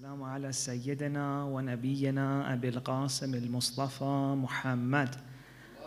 [0.00, 5.16] السلام على سيدنا ونبينا أبي القاسم المصطفى محمد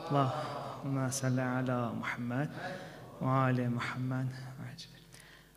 [0.08, 2.50] اللهم صل على محمد
[3.22, 4.28] وآل محمد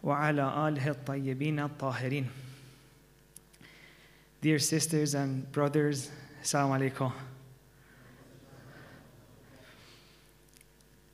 [0.02, 2.26] وعلى آله الطيبين الطاهرين
[4.40, 6.10] Dear sisters and brothers,
[6.42, 7.12] Assalamu alaikum.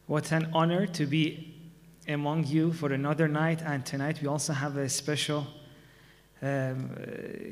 [0.06, 1.54] What an honor to be
[2.06, 5.46] among you for another night, and tonight we also have a special
[6.41, 6.89] um,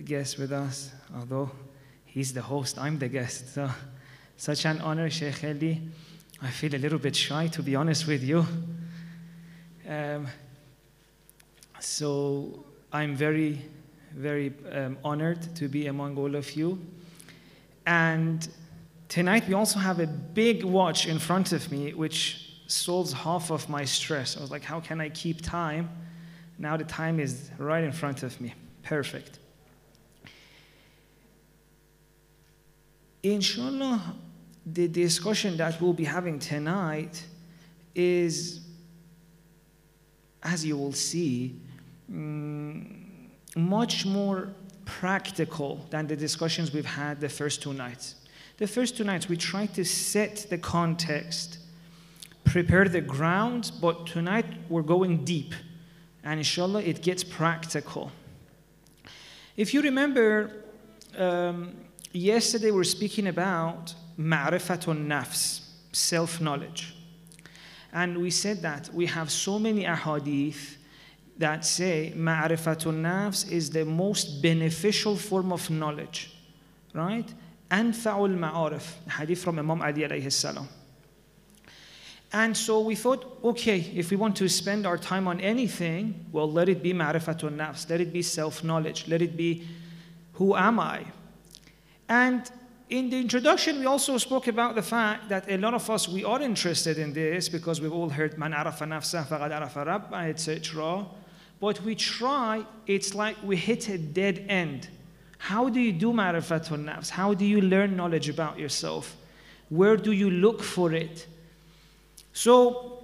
[0.06, 1.50] guest with us, although
[2.06, 3.54] he's the host, I'm the guest.
[3.54, 3.70] So,
[4.38, 5.82] such an honor, Sheikh Ali.
[6.42, 8.46] I feel a little bit shy, to be honest with you.
[9.88, 10.28] Um,
[11.80, 13.62] so, I'm very,
[14.14, 16.80] very um, honored to be among all of you.
[17.86, 18.48] And
[19.10, 23.70] tonight we also have a big watch in front of me, which solves half of
[23.70, 24.38] my stress.
[24.38, 25.90] I was like, how can I keep time?
[26.58, 28.54] Now the time is right in front of me.
[28.86, 29.40] Perfect.
[33.24, 34.16] Inshallah,
[34.64, 37.24] the discussion that we'll be having tonight
[37.96, 38.62] is,
[40.44, 41.60] as you will see,
[42.12, 42.86] mm,
[43.56, 44.54] much more
[44.86, 48.16] practical than the discussions we've had the first two nights.
[48.58, 51.58] The first two nights, we tried to set the context,
[52.44, 55.56] prepare the ground, but tonight we're going deep.
[56.24, 58.12] And inshallah, it gets practical.
[59.58, 60.52] If you remember,
[61.18, 61.76] um,
[62.12, 65.62] yesterday we were speaking about ma'rifatun nafs,
[65.94, 66.94] self knowledge.
[67.94, 70.76] And we said that we have so many ahadith
[71.38, 76.36] that say ma'rifatun nafs is the most beneficial form of knowledge,
[76.94, 77.34] right?
[77.72, 80.68] Anfa'ul ma'arif, hadith from Imam Ali alayhi salam.
[82.34, 86.52] And so we thought, okay, if we want to spend our time on anything, well,
[86.52, 89.66] let it be ma'rifatun nafs, let it be self knowledge, let it be
[90.34, 91.06] who am I?
[92.10, 92.50] And
[92.90, 96.24] in the introduction, we also spoke about the fact that a lot of us, we
[96.24, 101.06] are interested in this because we've all heard man arafa nafsa faqad arafa rabba, etc.
[101.60, 104.90] But we try, it's like we hit a dead end.
[105.38, 107.10] How do you do ma'rifatun nafs?
[107.10, 109.16] How do you learn knowledge about yourself?
[109.70, 111.28] Where do you look for it?
[112.36, 113.00] So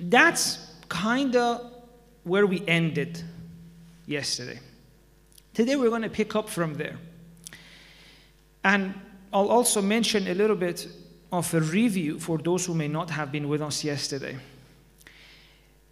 [0.00, 1.70] that's kind of
[2.22, 3.22] where we ended
[4.06, 4.58] yesterday.
[5.52, 6.98] Today we're going to pick up from there.
[8.64, 8.94] And
[9.34, 10.88] I'll also mention a little bit
[11.30, 14.38] of a review for those who may not have been with us yesterday.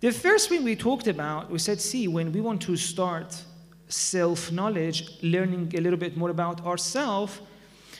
[0.00, 3.44] The first thing we talked about, we said, see, when we want to start
[3.88, 7.38] self knowledge, learning a little bit more about ourselves,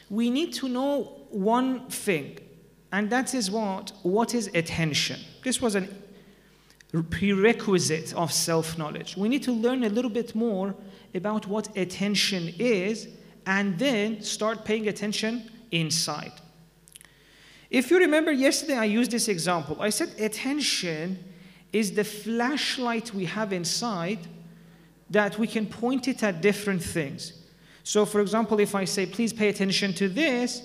[0.09, 2.39] we need to know one thing,
[2.93, 3.93] and that is what?
[4.03, 5.19] What is attention?
[5.43, 5.89] This was a
[7.11, 9.17] prerequisite of self knowledge.
[9.17, 10.75] We need to learn a little bit more
[11.15, 13.09] about what attention is
[13.47, 16.33] and then start paying attention inside.
[17.71, 19.79] If you remember yesterday, I used this example.
[19.81, 21.19] I said attention
[21.73, 24.19] is the flashlight we have inside
[25.09, 27.33] that we can point it at different things.
[27.85, 30.63] So, for example, if I say, please pay attention to this,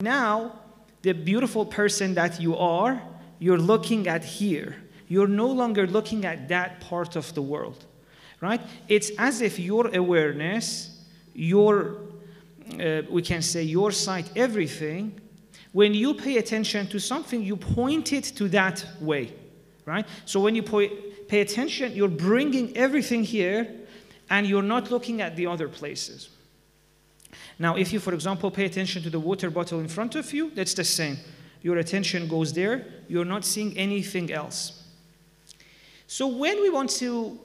[0.00, 0.60] now
[1.04, 3.00] the beautiful person that you are,
[3.38, 4.74] you're looking at here.
[5.06, 7.84] You're no longer looking at that part of the world,
[8.40, 8.60] right?
[8.88, 11.04] It's as if your awareness,
[11.34, 11.98] your,
[12.80, 15.20] uh, we can say, your sight, everything,
[15.72, 19.34] when you pay attention to something, you point it to that way,
[19.84, 20.06] right?
[20.24, 23.68] So when you pay attention, you're bringing everything here
[24.30, 26.30] and you're not looking at the other places.
[27.58, 30.50] Now, if you, for example, pay attention to the water bottle in front of you,
[30.50, 31.18] that's the same.
[31.62, 34.82] Your attention goes there, you're not seeing anything else.
[36.06, 37.38] So, when we want to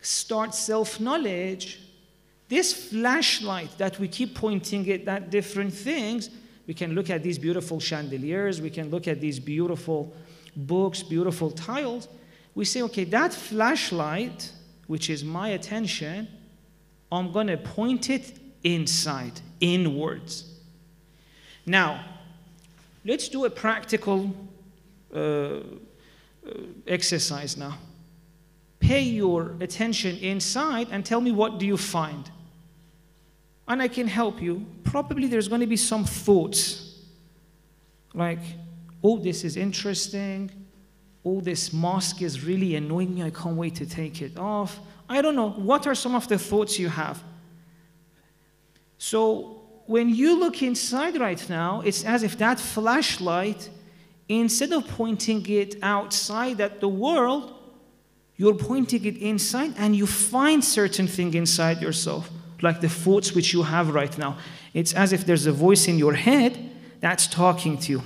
[0.00, 1.80] start self knowledge,
[2.48, 6.30] this flashlight that we keep pointing at different things,
[6.66, 10.14] we can look at these beautiful chandeliers, we can look at these beautiful
[10.56, 12.08] books, beautiful tiles.
[12.54, 14.52] We say, okay, that flashlight,
[14.86, 16.28] which is my attention,
[17.10, 20.44] I'm going to point it inside, inwards.
[21.64, 22.04] Now,
[23.04, 24.34] let's do a practical
[25.14, 25.60] uh, uh,
[26.86, 27.78] exercise now.
[28.80, 32.30] Pay your attention inside and tell me what do you find.
[33.68, 34.66] And I can help you.
[34.82, 36.98] Probably there's going to be some thoughts
[38.12, 38.40] like,
[39.02, 40.50] oh, this is interesting.
[41.24, 43.22] Oh, this mask is really annoying me.
[43.22, 44.80] I can't wait to take it off.
[45.08, 45.50] I don't know.
[45.50, 47.22] What are some of the thoughts you have?
[49.02, 53.68] So when you look inside right now, it's as if that flashlight,
[54.28, 57.52] instead of pointing it outside at the world,
[58.36, 62.30] you're pointing it inside and you find certain thing inside yourself.
[62.60, 64.38] like the thoughts which you have right now.
[64.72, 66.52] It's as if there's a voice in your head
[67.00, 68.02] that's talking to you.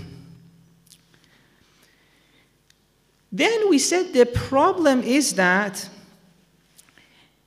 [3.31, 5.90] Then we said the problem is that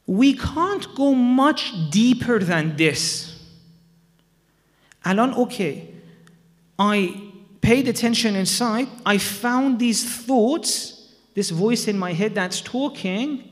[0.06, 3.29] we can't go much deeper than this.
[5.06, 5.94] Alon, okay,
[6.78, 7.22] I
[7.62, 13.50] paid attention inside, I found these thoughts, this voice in my head that's talking,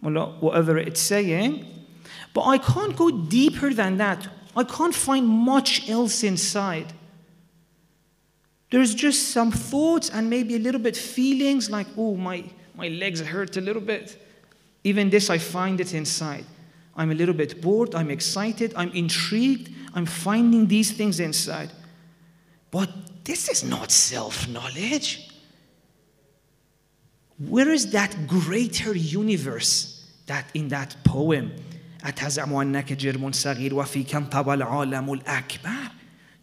[0.00, 1.66] whatever it's saying,
[2.32, 4.28] but I can't go deeper than that.
[4.56, 6.92] I can't find much else inside.
[8.70, 12.44] There's just some thoughts and maybe a little bit feelings like, oh, my,
[12.74, 14.20] my legs hurt a little bit.
[14.82, 16.44] Even this, I find it inside.
[16.96, 21.71] I'm a little bit bored, I'm excited, I'm intrigued, I'm finding these things inside.
[22.71, 22.89] But
[23.23, 25.29] this is not self knowledge.
[27.37, 31.53] Where is that greater universe that in that poem?
[32.03, 35.91] أتزعم أنك جرم صغير وفيك انطوى العالم الأكبر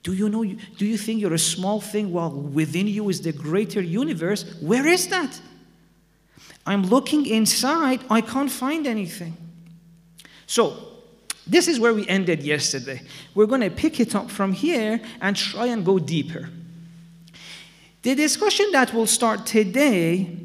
[0.06, 3.32] do you know, do you think you're a small thing while within you is the
[3.32, 4.44] greater universe?
[4.60, 5.40] Where is that?
[6.64, 9.36] I'm looking inside, I can't find anything.
[10.46, 10.89] So,
[11.47, 13.01] this is where we ended yesterday.
[13.33, 16.49] We're going to pick it up from here and try and go deeper.
[18.03, 20.37] The discussion that will start today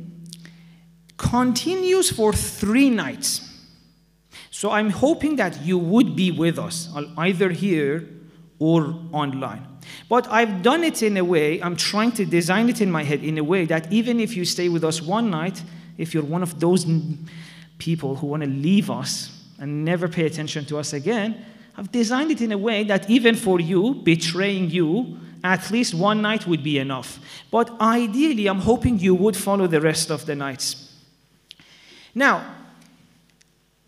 [1.17, 3.43] continues for three nights.
[4.51, 6.89] So I'm hoping that you would be with us,
[7.19, 8.09] either here
[8.59, 9.67] or online.
[10.09, 13.23] But I've done it in a way, I'm trying to design it in my head
[13.23, 15.63] in a way that even if you stay with us one night,
[15.99, 16.87] if you're one of those
[17.79, 21.45] people who want to leave us and never pay attention to us again,
[21.77, 26.23] I've designed it in a way that even for you, betraying you, at least one
[26.23, 27.19] night would be enough.
[27.51, 30.93] But ideally, I'm hoping you would follow the rest of the nights.
[32.15, 32.55] Now,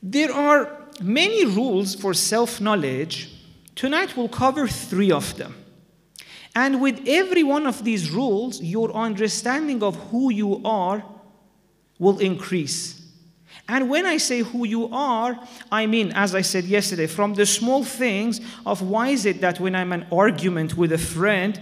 [0.02, 0.70] there are
[1.00, 3.30] many rules for self knowledge
[3.78, 5.54] Tonight we'll cover three of them.
[6.52, 11.04] And with every one of these rules, your understanding of who you are
[11.96, 13.00] will increase.
[13.68, 15.38] And when I say who you are,
[15.70, 19.60] I mean, as I said yesterday, from the small things of why is it that
[19.60, 21.60] when I'm an argument with a friend,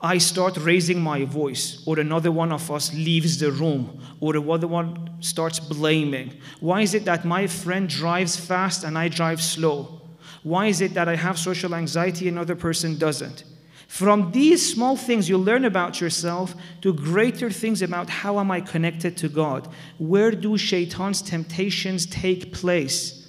[0.00, 4.66] I start raising my voice, or another one of us leaves the room, or another
[4.66, 6.32] one starts blaming.
[6.60, 10.00] Why is it that my friend drives fast and I drive slow?
[10.42, 13.44] Why is it that I have social anxiety and another person doesn't?
[13.86, 18.60] From these small things you learn about yourself to greater things about how am I
[18.60, 19.68] connected to God?
[19.98, 23.28] Where do shaitan's temptations take place?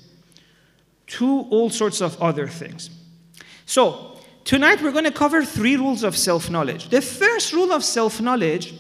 [1.08, 2.90] To all sorts of other things.
[3.66, 6.90] So, tonight we're going to cover three rules of self knowledge.
[6.90, 8.74] The first rule of self knowledge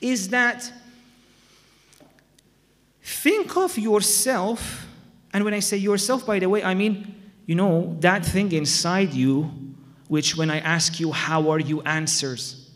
[0.00, 0.70] is that
[3.02, 4.86] think of yourself,
[5.32, 7.14] and when I say yourself, by the way, I mean
[7.46, 9.50] you know, that thing inside you,
[10.08, 12.70] which when I ask you, how are you, answers.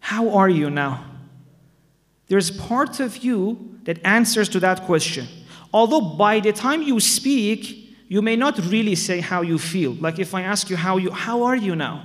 [0.00, 1.04] How are you now?
[2.28, 5.26] There's part of you that answers to that question.
[5.72, 9.92] Although by the time you speak, you may not really say how you feel.
[9.94, 12.02] Like if I ask you how you how are you now?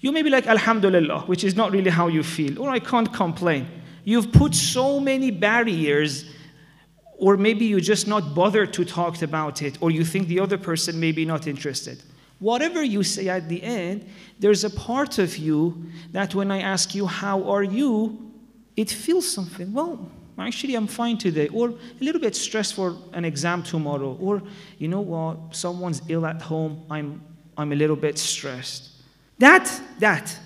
[0.00, 3.12] You may be like Alhamdulillah, which is not really how you feel, or I can't
[3.12, 3.66] complain.
[4.04, 6.26] You've put so many barriers
[7.18, 10.58] or maybe you just not bother to talk about it, or you think the other
[10.58, 12.02] person may be not interested.
[12.38, 14.06] Whatever you say at the end,
[14.38, 18.22] there's a part of you that when I ask you, How are you?
[18.76, 19.72] it feels something.
[19.72, 24.42] Well, actually, I'm fine today, or a little bit stressed for an exam tomorrow, or
[24.76, 27.22] you know what, someone's ill at home, I'm,
[27.56, 28.90] I'm a little bit stressed.
[29.38, 30.38] That, that.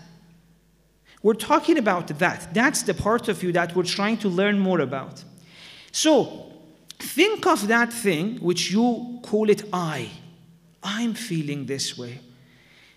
[1.25, 2.55] We're talking about that.
[2.55, 5.25] That's the part of you that we're trying to learn more about.
[5.91, 6.51] So,
[7.01, 10.11] Think of that thing which you call it I.
[10.83, 12.21] I'm feeling this way.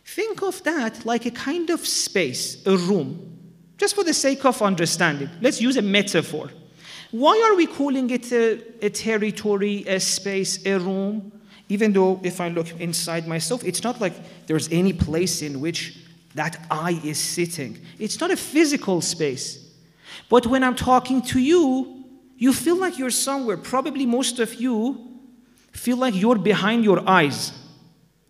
[0.05, 3.39] Think of that like a kind of space, a room,
[3.77, 5.29] just for the sake of understanding.
[5.41, 6.49] Let's use a metaphor.
[7.11, 11.31] Why are we calling it a, a territory, a space, a room?
[11.69, 14.13] Even though if I look inside myself, it's not like
[14.47, 15.97] there's any place in which
[16.35, 17.79] that I is sitting.
[17.99, 19.71] It's not a physical space.
[20.29, 22.03] But when I'm talking to you,
[22.37, 23.57] you feel like you're somewhere.
[23.57, 25.19] Probably most of you
[25.71, 27.51] feel like you're behind your eyes,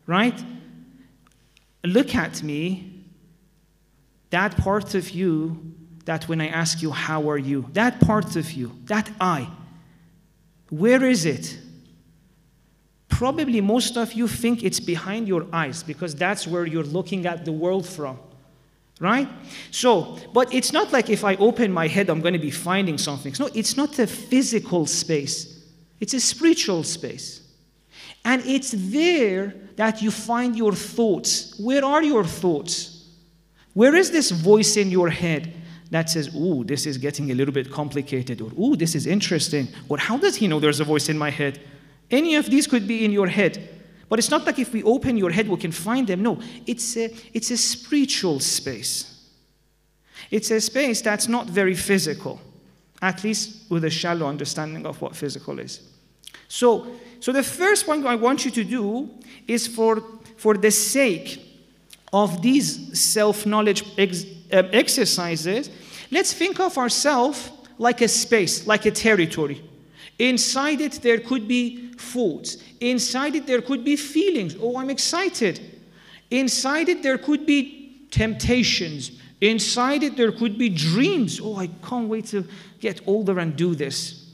[0.05, 0.43] right?
[1.83, 3.05] Look at me.
[4.29, 5.73] That part of you
[6.05, 7.65] that when I ask you, How are you?
[7.73, 9.49] That part of you, that I,
[10.69, 11.57] where is it?
[13.07, 17.45] Probably most of you think it's behind your eyes because that's where you're looking at
[17.45, 18.17] the world from
[18.99, 19.27] right?
[19.69, 22.97] So, but it's not like if I open my head, I'm going to be finding
[22.97, 23.33] something.
[23.37, 25.61] No, it's not a physical space,
[25.99, 27.41] it's a spiritual space.
[28.25, 31.59] And it's there that you find your thoughts.
[31.59, 33.09] Where are your thoughts?
[33.73, 35.53] Where is this voice in your head
[35.89, 39.67] that says, Ooh, this is getting a little bit complicated, or Ooh, this is interesting,
[39.89, 41.59] or How does he know there's a voice in my head?
[42.09, 43.69] Any of these could be in your head.
[44.09, 46.21] But it's not like if we open your head, we can find them.
[46.21, 49.27] No, it's a, it's a spiritual space.
[50.29, 52.39] It's a space that's not very physical,
[53.01, 55.92] at least with a shallow understanding of what physical is.
[56.53, 56.85] So,
[57.19, 59.09] so the first one I want you to do
[59.47, 60.03] is for,
[60.37, 61.41] for the sake
[62.13, 65.71] of these self knowledge ex, uh, exercises,
[66.11, 69.67] let's think of ourselves like a space, like a territory.
[70.19, 72.57] Inside it, there could be thoughts.
[72.79, 74.55] Inside it, there could be feelings.
[74.61, 75.59] Oh, I'm excited.
[76.29, 79.19] Inside it, there could be temptations.
[79.41, 81.41] Inside it, there could be dreams.
[81.41, 82.45] Oh, I can't wait to
[82.79, 84.29] get older and do this.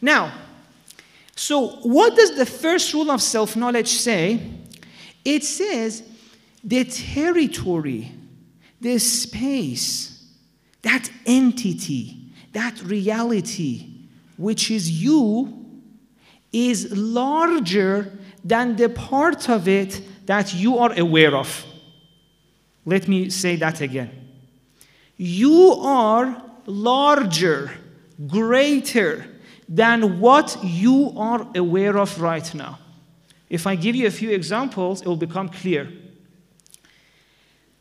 [0.00, 0.32] Now,
[1.42, 4.40] so what does the first rule of self knowledge say?
[5.24, 6.04] It says
[6.62, 8.12] the territory,
[8.80, 10.24] the space,
[10.82, 13.88] that entity, that reality,
[14.36, 15.66] which is you,
[16.52, 21.64] is larger than the part of it that you are aware of.
[22.86, 24.12] Let me say that again.
[25.16, 27.72] You are larger,
[28.28, 29.26] greater
[29.68, 32.78] than what you are aware of right now.
[33.48, 35.88] If I give you a few examples, it will become clear.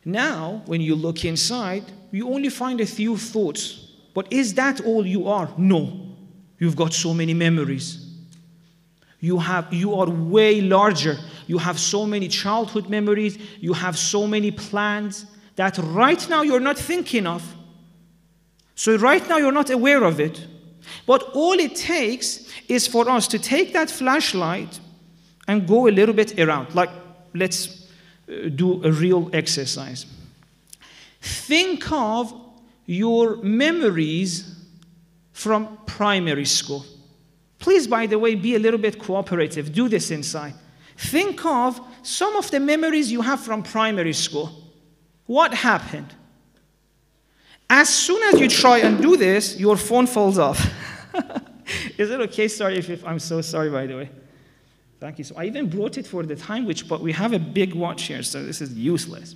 [0.03, 3.91] Now, when you look inside, you only find a few thoughts.
[4.13, 5.49] But is that all you are?
[5.57, 6.07] No.
[6.59, 8.05] You've got so many memories.
[9.19, 11.17] You, have, you are way larger.
[11.47, 13.37] You have so many childhood memories.
[13.59, 17.43] You have so many plans that right now you're not thinking of.
[18.75, 20.47] So, right now you're not aware of it.
[21.05, 24.79] But all it takes is for us to take that flashlight
[25.47, 26.73] and go a little bit around.
[26.75, 26.89] Like,
[27.33, 27.87] let's
[28.29, 30.05] uh, do a real exercise.
[31.21, 32.33] Think of
[32.85, 34.55] your memories
[35.33, 36.85] from primary school.
[37.59, 39.73] Please, by the way, be a little bit cooperative.
[39.73, 40.53] Do this inside.
[40.97, 44.51] Think of some of the memories you have from primary school.
[45.25, 46.13] What happened?
[47.69, 50.59] As soon as you try and do this, your phone falls off.
[51.97, 52.47] Is it okay?
[52.47, 54.09] Sorry if, if, I'm so sorry, by the way.
[54.99, 55.23] Thank you.
[55.23, 58.03] So I even brought it for the time which, but we have a big watch
[58.03, 59.35] here, so this is useless.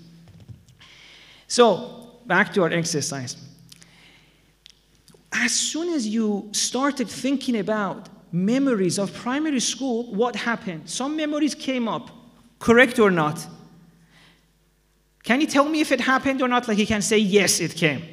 [1.48, 3.36] So back to our exercise.
[5.32, 10.90] As soon as you started thinking about memories of primary school, what happened?
[10.90, 12.10] Some memories came up,
[12.60, 13.46] correct or not?
[15.24, 16.68] Can you tell me if it happened or not?
[16.68, 18.04] Like you can say, yes, it came.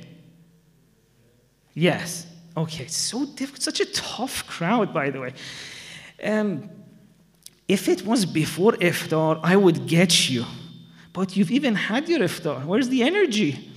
[1.75, 2.27] Yes.
[2.57, 5.35] Okay, so difficult, such a tough crowd, by the way.
[6.23, 6.69] Um,
[7.67, 10.45] if it was before iftar, I would get you.
[11.13, 12.65] But you've even had your iftar.
[12.65, 13.71] Where's the energy?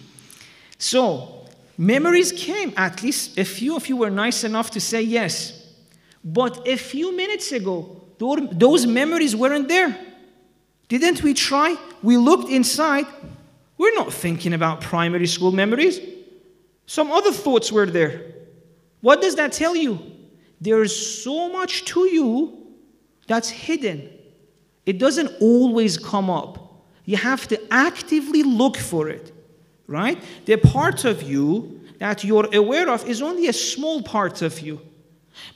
[0.78, 1.46] So,
[1.78, 2.74] memories came.
[2.76, 5.66] At least a few of you were nice enough to say yes.
[6.24, 9.98] But a few minutes ago, those memories weren't there.
[10.88, 11.76] Didn't we try?
[12.04, 13.06] We looked inside.
[13.78, 16.00] We're not thinking about primary school memories.
[16.86, 18.34] Some other thoughts were there.
[19.02, 20.00] What does that tell you?
[20.60, 22.66] There's so much to you
[23.28, 24.10] that's hidden.
[24.86, 26.86] It doesn't always come up.
[27.06, 29.32] You have to actively look for it,
[29.88, 30.22] right?
[30.46, 34.82] The part of you that you're aware of is only a small part of you.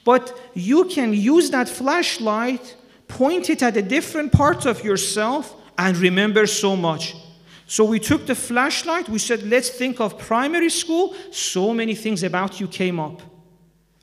[0.04, 2.76] But you can use that flashlight,
[3.08, 7.16] point it at a different part of yourself, and remember so much.
[7.66, 11.14] So we took the flashlight, we said, let's think of primary school.
[11.30, 13.22] So many things about you came up.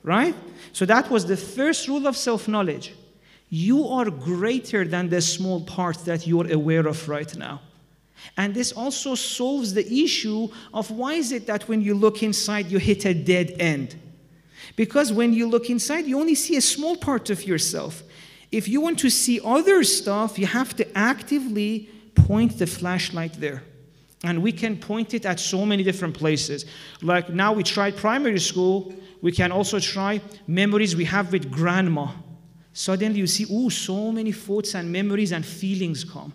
[0.02, 0.34] Right?
[0.72, 2.94] So that was the first rule of self knowledge.
[3.50, 7.60] You are greater than the small part that you're aware of right now.
[8.36, 12.66] And this also solves the issue of why is it that when you look inside,
[12.66, 13.96] you hit a dead end?
[14.76, 18.02] Because when you look inside, you only see a small part of yourself.
[18.50, 23.62] If you want to see other stuff, you have to actively point the flashlight there.
[24.24, 26.66] And we can point it at so many different places.
[27.02, 32.08] Like now we tried primary school, we can also try memories we have with grandma.
[32.72, 36.32] Suddenly you see, oh, so many thoughts and memories and feelings come.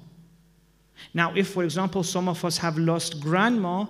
[1.14, 3.86] Now, if, for example, some of us have lost grandma,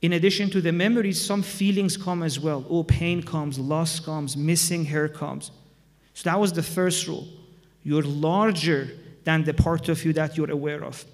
[0.00, 2.64] in addition to the memories, some feelings come as well.
[2.68, 5.52] Oh, pain comes, loss comes, missing hair comes.
[6.14, 7.26] So that was the first rule.
[7.84, 8.90] You're larger
[9.24, 11.04] than the part of you that you're aware of.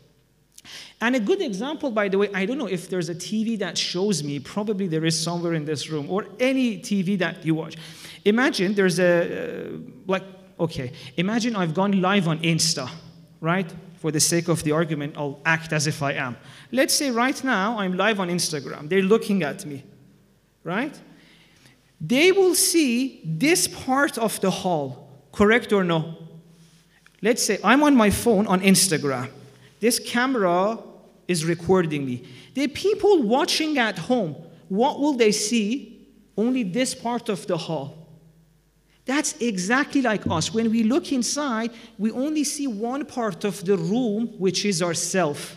[1.01, 3.79] And a good example, by the way, I don't know if there's a TV that
[3.79, 7.77] shows me, probably there is somewhere in this room, or any TV that you watch.
[8.25, 10.25] Imagine there's a, uh, like,
[10.61, 12.91] Okay, imagine I've gone live on Insta,
[13.41, 13.73] right?
[13.99, 16.37] For the sake of the argument, I'll act as if I am.
[16.73, 18.89] Let's say right now I'm live on Instagram.
[18.89, 19.85] They're looking at me,
[20.65, 20.99] right?
[22.01, 26.17] They will see this part of the hall, correct or no?
[27.23, 29.31] Let's say I'm on my phone on Instagram.
[29.81, 30.79] This camera
[31.27, 32.25] is recording me.
[32.55, 34.35] The people watching at home,
[34.69, 36.07] what will they see?
[36.37, 38.09] Only this part of the hall.
[39.05, 40.53] That's exactly like us.
[40.53, 45.57] When we look inside, we only see one part of the room, which is ourself.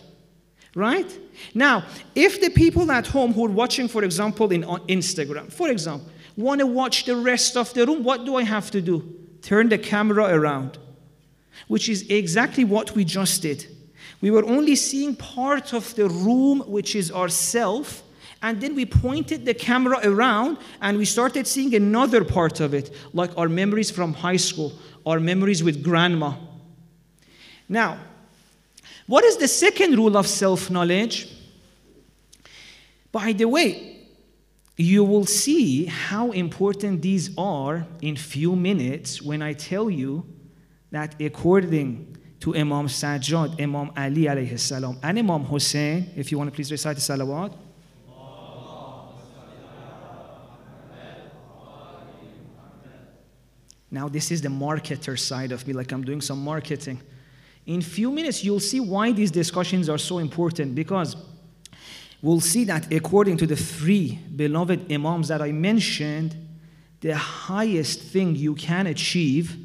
[0.74, 1.18] Right?
[1.52, 5.68] Now, if the people at home who are watching, for example, in on Instagram, for
[5.68, 9.14] example, want to watch the rest of the room, what do I have to do?
[9.42, 10.78] Turn the camera around,
[11.68, 13.66] which is exactly what we just did.
[14.22, 18.04] We were only seeing part of the room, which is ourself,
[18.40, 22.94] and then we pointed the camera around and we started seeing another part of it,
[23.12, 24.72] like our memories from high school,
[25.04, 26.34] our memories with grandma.
[27.68, 27.98] Now,
[29.08, 31.28] what is the second rule of self knowledge?
[33.10, 34.06] By the way,
[34.76, 40.24] you will see how important these are in few minutes when I tell you
[40.92, 46.50] that according to Imam Sajjad, Imam Ali alayhi salam, and Imam Hussein, if you want
[46.50, 47.54] to please recite the salawat.
[53.92, 57.00] Now, this is the marketer side of me, like I'm doing some marketing.
[57.66, 61.14] In few minutes, you'll see why these discussions are so important because
[62.22, 66.34] we'll see that according to the three beloved Imams that I mentioned,
[67.02, 69.56] the highest thing you can achieve,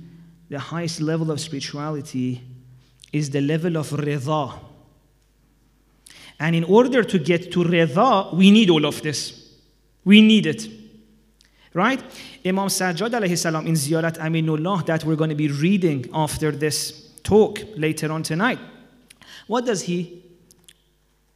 [0.49, 2.43] the highest level of spirituality,
[3.11, 4.59] is the level of rida.
[6.39, 9.49] And in order to get to rida, we need all of this.
[10.05, 10.67] We need it.
[11.73, 12.01] Right?
[12.45, 17.11] Imam Sajjad alayhi salam in Ziyarat Aminullah that we're going to be reading after this
[17.23, 18.59] talk later on tonight.
[19.47, 20.23] What does he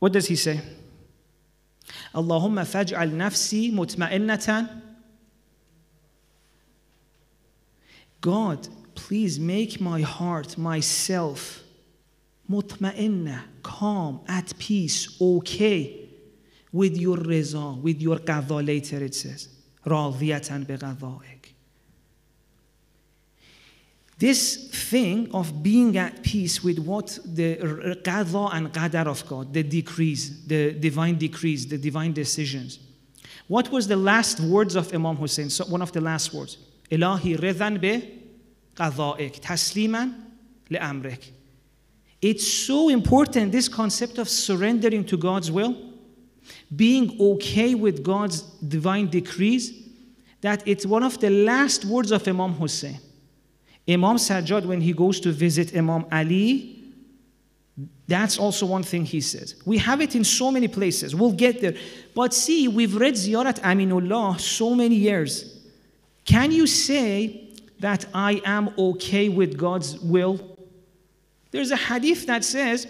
[0.02, 0.60] what does he say?
[2.16, 4.82] Allahumma faj'al nafsi mutma'innatan.
[8.20, 11.61] God, please make my heart, myself,
[12.52, 16.10] mutmainna, calm, at peace, okay
[16.72, 19.50] with your reason, with your qadha later it says.
[19.86, 20.78] Radiyatan bi.
[24.18, 27.58] This thing of being at peace with what the
[28.04, 32.80] qadha and qadar of God, the decrees, the divine decrees, the divine decisions.
[33.48, 35.50] What was the last words of Imam Hussein?
[35.50, 36.58] So one of the last words.
[36.90, 38.08] Ilahi ridhan bi
[38.76, 39.42] qadha'ik.
[39.42, 40.14] Tasliman
[40.70, 40.78] li.
[42.22, 45.76] It's so important, this concept of surrendering to God's will
[46.76, 49.90] being okay with God's divine decrees,
[50.42, 53.00] that it's one of the last words of Imam Hussein.
[53.88, 56.78] Imam Sajjad, when he goes to visit Imam Ali,
[58.08, 59.56] that's also one thing he says.
[59.66, 61.16] We have it in so many places.
[61.16, 61.76] We'll get there.
[62.14, 65.60] But see, we've read Ziyarat Aminullah so many years.
[66.26, 70.51] Can you say that I am okay with God's will?
[71.52, 72.88] There's a hadith that says,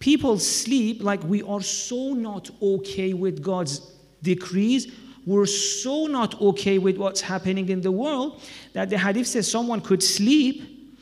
[0.00, 3.80] People sleep like we are so not okay with God's
[4.22, 4.92] decrees.
[5.26, 8.40] We're so not okay with what's happening in the world
[8.72, 10.96] that the hadith says someone could sleep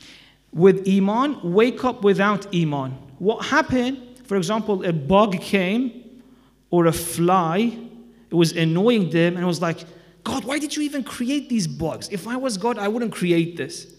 [0.51, 2.91] with Iman, wake up without Iman.
[3.19, 4.19] What happened?
[4.25, 6.21] For example, a bug came
[6.69, 7.77] or a fly,
[8.29, 9.85] it was annoying them, and it was like,
[10.23, 12.09] God, why did you even create these bugs?
[12.09, 13.95] If I was God, I wouldn't create this.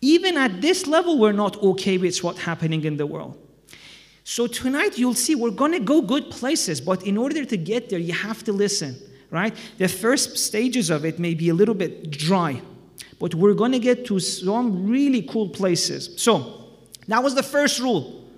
[0.00, 3.36] Even at this level, we're not okay with what's happening in the world.
[4.24, 7.88] So tonight you'll see we're going to go good places, but in order to get
[7.88, 8.96] there, you have to listen,
[9.30, 9.56] right?
[9.78, 12.60] The first stages of it may be a little bit dry,
[13.18, 16.10] but we're going to get to some really cool places.
[16.20, 16.66] So
[17.08, 18.28] that was the first rule.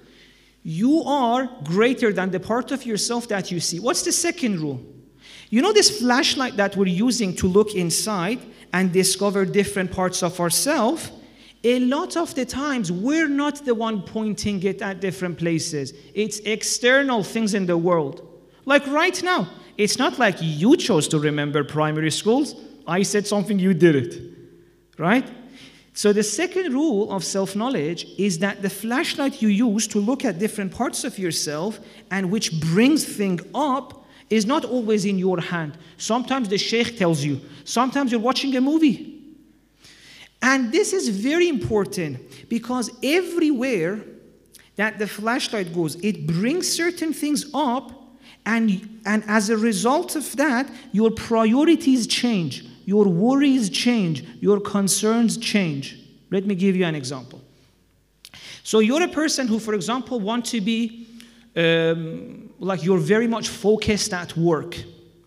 [0.62, 3.80] You are greater than the part of yourself that you see.
[3.80, 4.80] What's the second rule?
[5.48, 8.38] You know this flashlight that we're using to look inside
[8.72, 11.10] and discover different parts of ourselves?
[11.62, 15.92] A lot of the times we're not the one pointing it at different places.
[16.14, 18.26] It's external things in the world.
[18.64, 22.54] Like right now it's not like you chose to remember primary schools.
[22.86, 24.22] I said something you did it.
[24.98, 25.28] Right?
[25.92, 30.38] So the second rule of self-knowledge is that the flashlight you use to look at
[30.38, 31.78] different parts of yourself
[32.10, 35.76] and which brings things up is not always in your hand.
[35.98, 37.40] Sometimes the sheikh tells you.
[37.64, 39.19] Sometimes you're watching a movie
[40.42, 44.00] and this is very important because everywhere
[44.76, 47.92] that the flashlight goes, it brings certain things up,
[48.46, 55.36] and, and as a result of that, your priorities change, your worries change, your concerns
[55.36, 55.98] change.
[56.30, 57.42] Let me give you an example.
[58.62, 61.06] So you're a person who, for example, want to be
[61.56, 64.76] um, like you're very much focused at work.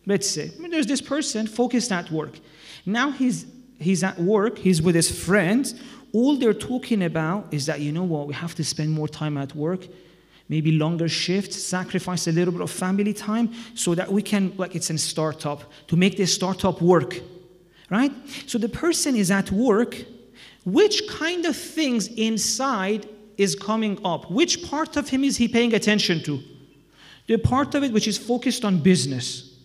[0.06, 2.39] Let's say there's this person focused at work.
[2.86, 3.45] Now he's
[3.84, 4.58] he's at work.
[4.58, 5.76] He's with his friends.
[6.13, 9.38] All they're talking about is that you know what we have to spend more time
[9.38, 9.88] at work
[10.50, 14.76] maybe longer shifts, sacrifice a little bit of family time so that we can, like
[14.76, 17.19] it's a startup, to make this startup work,
[17.89, 18.12] right?
[18.46, 20.06] So the person is at work.
[20.65, 24.32] Which kind of things inside is coming up?
[24.32, 26.39] Which part of him is he paying attention to?
[27.28, 29.58] The part of it which is focused on business,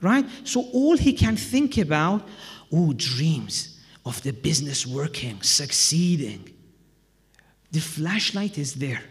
[0.00, 0.24] right?
[0.44, 2.26] So all he can think about,
[2.72, 6.52] oh, dreams of the business working, succeeding.
[7.72, 9.02] The flashlight is there.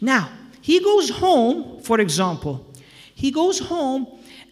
[0.00, 2.72] Now, he goes home, for example,
[3.14, 4.06] he goes home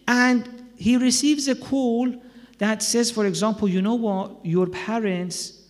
[0.08, 2.12] and he receives a call
[2.58, 5.62] that says, for example, you know what, your parents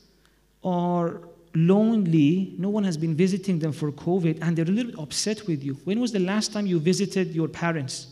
[0.65, 1.21] are
[1.55, 5.47] lonely, no one has been visiting them for COVID, and they're a little bit upset
[5.47, 5.75] with you.
[5.85, 8.07] When was the last time you visited your parents?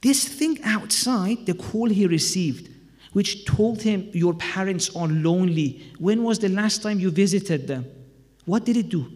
[0.00, 2.70] This thing outside, the call he received,
[3.12, 7.84] which told him your parents are lonely, when was the last time you visited them?
[8.44, 9.06] What did it do?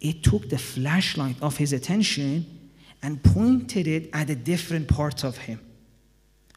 [0.00, 2.70] it took the flashlight of his attention
[3.02, 5.60] and pointed it at a different part of him.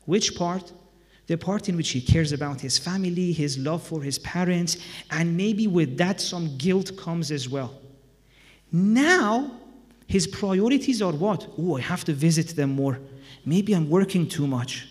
[0.05, 0.71] Which part?
[1.27, 4.77] The part in which he cares about his family, his love for his parents,
[5.11, 7.79] and maybe with that some guilt comes as well.
[8.71, 9.51] Now,
[10.07, 11.47] his priorities are what?
[11.57, 12.99] Oh, I have to visit them more.
[13.45, 14.87] Maybe I'm working too much.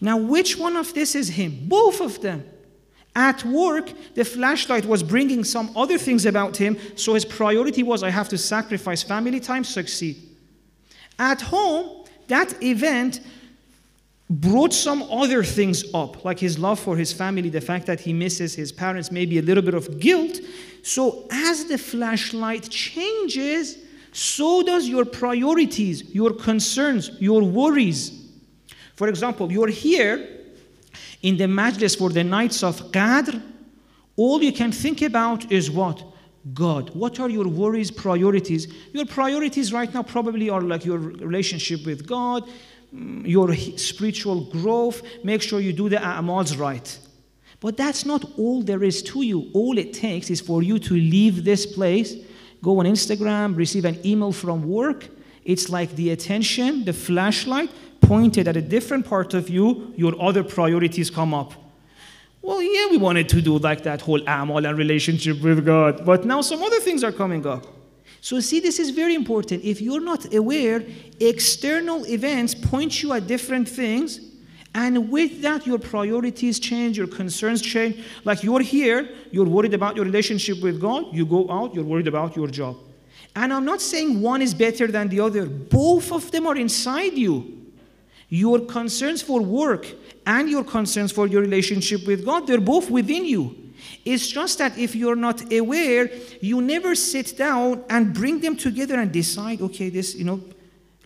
[0.00, 1.68] Now, which one of this is him?
[1.68, 2.44] Both of them.
[3.16, 8.02] At work, the flashlight was bringing some other things about him, so his priority was
[8.02, 10.16] I have to sacrifice family time, succeed.
[11.18, 13.20] At home, that event
[14.30, 18.12] brought some other things up, like his love for his family, the fact that he
[18.12, 20.38] misses his parents, maybe a little bit of guilt.
[20.82, 23.78] So, as the flashlight changes,
[24.12, 28.27] so does your priorities, your concerns, your worries.
[28.98, 30.28] For example, you're here
[31.22, 33.40] in the majlis for the nights of Qadr,
[34.16, 36.02] all you can think about is what?
[36.52, 36.90] God.
[36.96, 38.66] What are your worries, priorities?
[38.92, 42.50] Your priorities right now probably are like your relationship with God,
[42.92, 45.00] mm, your spiritual growth.
[45.22, 46.98] Make sure you do the amals right.
[47.60, 49.48] But that's not all there is to you.
[49.54, 52.16] All it takes is for you to leave this place,
[52.64, 55.08] go on Instagram, receive an email from work.
[55.48, 57.70] It's like the attention, the flashlight
[58.02, 61.54] pointed at a different part of you, your other priorities come up.
[62.42, 66.26] Well, yeah, we wanted to do like that whole amal and relationship with God, but
[66.26, 67.66] now some other things are coming up.
[68.20, 69.64] So, see, this is very important.
[69.64, 70.84] If you're not aware,
[71.18, 74.20] external events point you at different things,
[74.74, 78.04] and with that, your priorities change, your concerns change.
[78.22, 82.06] Like you're here, you're worried about your relationship with God, you go out, you're worried
[82.06, 82.76] about your job.
[83.38, 87.12] And I'm not saying one is better than the other, both of them are inside
[87.12, 87.66] you.
[88.28, 89.86] Your concerns for work
[90.26, 93.54] and your concerns for your relationship with God, they're both within you.
[94.04, 98.98] It's just that if you're not aware, you never sit down and bring them together
[98.98, 100.42] and decide, okay, this, you know,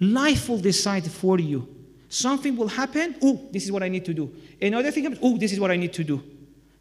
[0.00, 1.68] life will decide for you.
[2.08, 4.34] Something will happen, oh, this is what I need to do.
[4.60, 6.22] Another thing happens, oh, this is what I need to do.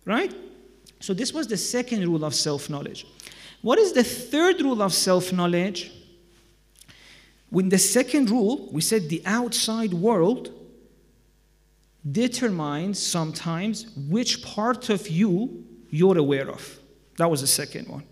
[0.06, 0.34] Right?
[1.02, 3.06] So this was the second rule of self-knowledge.
[3.62, 5.92] What is the third rule of self-knowledge?
[7.50, 10.52] When the second rule, we said the outside world
[12.10, 16.80] determines sometimes which part of you you're aware of.
[17.18, 18.04] That was the second one.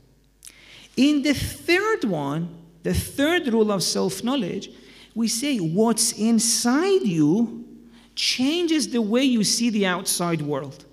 [0.95, 4.69] In the third one, the third rule of self knowledge,
[5.15, 7.65] we say what's inside you
[8.13, 10.85] changes the way you see the outside world.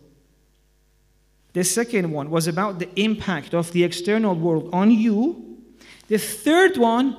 [1.56, 5.56] The second one was about the impact of the external world on you.
[6.06, 7.16] The third one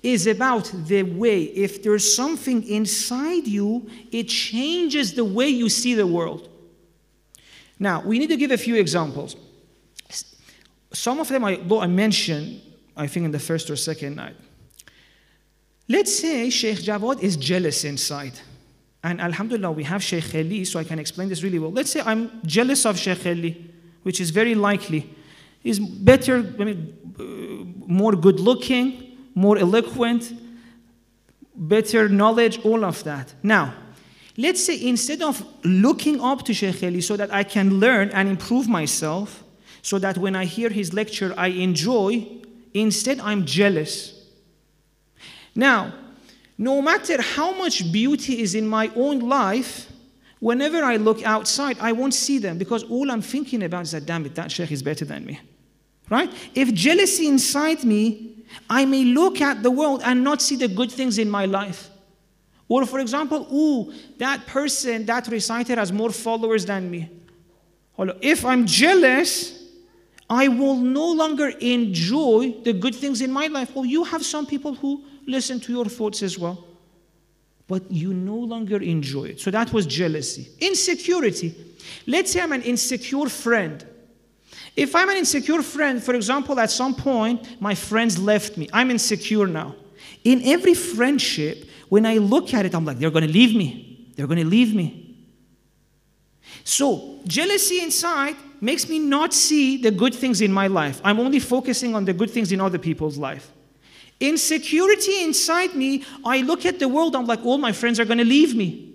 [0.00, 5.94] is about the way, if there's something inside you, it changes the way you see
[5.94, 6.48] the world.
[7.80, 9.34] Now, we need to give a few examples.
[10.92, 12.62] Some of them I, I mentioned,
[12.96, 14.36] I think, in the first or second night.
[15.88, 18.38] Let's say Sheikh Jawad is jealous inside.
[19.02, 21.72] And Alhamdulillah, we have Sheikh Ali, so I can explain this really well.
[21.72, 23.69] Let's say I'm jealous of Sheikh Ali,
[24.02, 25.08] which is very likely.
[25.62, 30.32] is better, I mean, uh, more good looking, more eloquent,
[31.54, 33.34] better knowledge, all of that.
[33.42, 33.74] Now,
[34.36, 38.28] let's say instead of looking up to Sheikh Ali so that I can learn and
[38.28, 39.44] improve myself,
[39.82, 42.26] so that when I hear his lecture I enjoy,
[42.72, 44.14] instead I'm jealous.
[45.54, 45.92] Now,
[46.56, 49.90] no matter how much beauty is in my own life,
[50.40, 54.06] Whenever I look outside, I won't see them because all I'm thinking about is that,
[54.06, 55.38] damn it, that sheikh is better than me.
[56.08, 56.32] Right?
[56.54, 60.90] If jealousy inside me, I may look at the world and not see the good
[60.90, 61.90] things in my life.
[62.68, 67.10] Or, for example, ooh, that person, that reciter has more followers than me.
[68.22, 69.62] If I'm jealous,
[70.28, 73.74] I will no longer enjoy the good things in my life.
[73.74, 76.64] Well, you have some people who listen to your thoughts as well
[77.70, 79.40] but you no longer enjoy it.
[79.40, 80.48] So that was jealousy.
[80.58, 81.54] Insecurity.
[82.04, 83.86] Let's say I'm an insecure friend.
[84.74, 88.90] If I'm an insecure friend, for example, at some point my friends left me, I'm
[88.90, 89.76] insecure now.
[90.24, 94.10] In every friendship, when I look at it, I'm like, they're going to leave me.
[94.16, 95.16] They're going to leave me.
[96.64, 101.00] So, jealousy inside makes me not see the good things in my life.
[101.04, 103.52] I'm only focusing on the good things in other people's life.
[104.20, 108.18] Insecurity inside me, I look at the world, I'm like, all my friends are going
[108.18, 108.94] to leave me.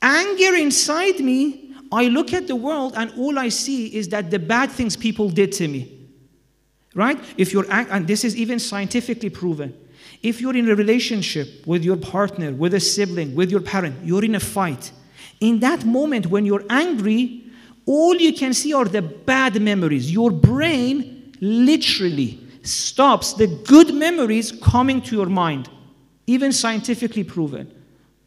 [0.00, 4.38] Anger inside me, I look at the world and all I see is that the
[4.38, 5.94] bad things people did to me.
[6.94, 7.18] Right?
[7.36, 9.78] If you're, and this is even scientifically proven.
[10.22, 14.24] If you're in a relationship with your partner, with a sibling, with your parent, you're
[14.24, 14.90] in a fight.
[15.40, 17.44] In that moment when you're angry,
[17.86, 20.10] all you can see are the bad memories.
[20.10, 25.68] Your brain literally stops the good memories coming to your mind,
[26.26, 27.72] even scientifically proven.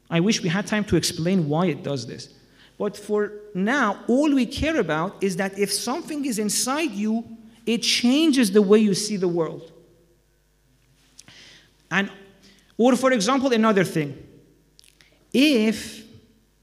[0.10, 2.30] I wish we had time to explain why it does this.
[2.78, 7.80] But for now, all we care about is that if something is inside you, it
[7.80, 9.72] changes the way you see the world.
[11.90, 12.10] And,
[12.78, 14.18] or for example, another thing.
[15.34, 16.04] If,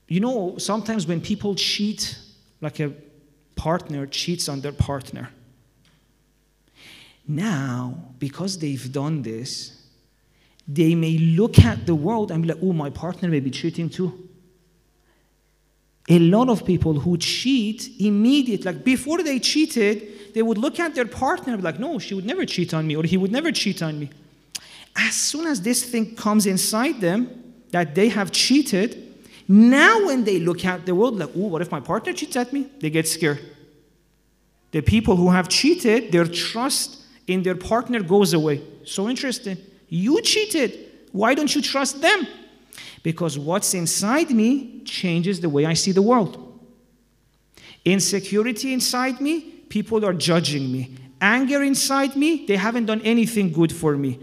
[0.09, 2.19] you know, sometimes when people cheat,
[2.61, 2.93] like a
[3.55, 5.31] partner cheats on their partner,
[7.29, 9.83] now, because they've done this,
[10.67, 13.89] they may look at the world and be like, oh, my partner may be cheating
[13.89, 14.29] too.
[16.11, 20.95] A lot of people who cheat immediately, like before they cheated, they would look at
[20.95, 23.33] their partner and be like, no, she would never cheat on me, or he would
[23.33, 24.11] never cheat on me.
[24.97, 29.05] As soon as this thing comes inside them that they have cheated,
[29.47, 32.53] now when they look at the world, like, oh, what if my partner cheats at
[32.53, 32.71] me?
[32.81, 33.41] They get scared.
[34.71, 38.63] The people who have cheated, their trust in their partner goes away.
[38.85, 39.59] So interesting.
[39.89, 40.91] You cheated.
[41.13, 42.27] Why don't you trust them?
[43.03, 46.45] Because what's inside me changes the way I see the world.
[47.85, 50.97] Insecurity inside me, people are judging me.
[51.21, 54.19] Anger inside me, they haven't done anything good for me.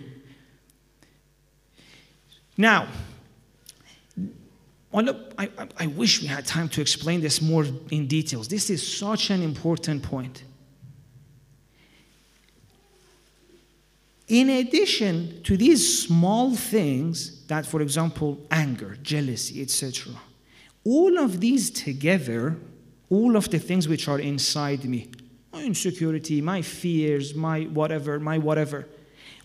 [2.57, 2.87] Now,
[4.93, 8.47] I, I wish we had time to explain this more in details.
[8.47, 10.43] This is such an important point.
[14.27, 20.13] In addition to these small things, that for example, anger, jealousy, etc.,
[20.83, 22.57] all of these together,
[23.09, 25.09] all of the things which are inside me,
[25.53, 28.87] my insecurity, my fears, my whatever, my whatever,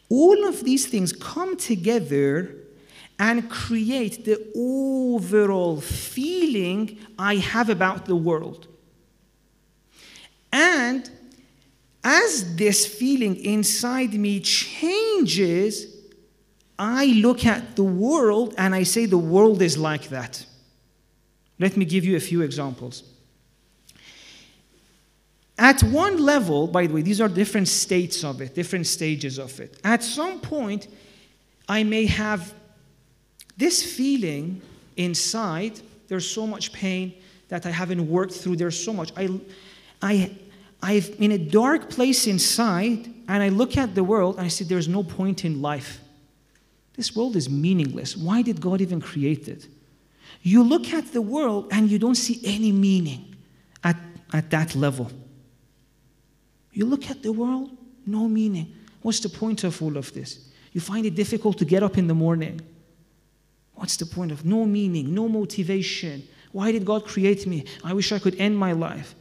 [0.08, 2.56] all of these things come together
[3.18, 8.66] and create the overall feeling I have about the world.
[10.52, 11.08] And
[12.30, 15.86] as this feeling inside me changes,
[16.78, 20.44] I look at the world and I say the world is like that.
[21.58, 23.02] Let me give you a few examples.
[25.58, 29.60] At one level, by the way, these are different states of it, different stages of
[29.60, 29.78] it.
[29.84, 30.88] At some point,
[31.68, 32.54] I may have
[33.58, 34.62] this feeling
[34.96, 37.12] inside, there's so much pain
[37.48, 39.12] that I haven't worked through, there's so much.
[39.16, 39.28] I,
[40.00, 40.30] I
[40.82, 44.64] I'm in a dark place inside, and I look at the world and I see
[44.64, 46.00] there's no point in life.
[46.94, 48.16] This world is meaningless.
[48.16, 49.66] Why did God even create it?
[50.42, 53.36] You look at the world and you don't see any meaning
[53.84, 53.96] at,
[54.32, 55.10] at that level.
[56.72, 57.70] You look at the world,
[58.06, 58.74] no meaning.
[59.02, 60.48] What's the point of all of this?
[60.72, 62.60] You find it difficult to get up in the morning.
[63.74, 66.26] What's the point of no meaning, no motivation?
[66.52, 67.64] Why did God create me?
[67.84, 69.14] I wish I could end my life.